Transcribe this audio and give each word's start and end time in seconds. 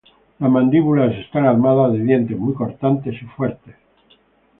Las 0.39 0.49
mandíbulas 0.49 1.13
están 1.15 1.45
armadas 1.45 1.93
de 1.93 2.03
dientes 2.03 2.35
muy 2.35 2.55
cortantes 2.55 3.13
y 3.21 3.25
fuertes. 3.25 3.75